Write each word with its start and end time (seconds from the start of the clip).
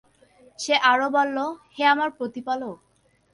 সে 0.59 0.73
আরো 0.91 1.07
বলল, 1.09 1.37
হে 1.75 1.83
আমার 1.85 2.09
প্রতিপালক! 2.17 2.77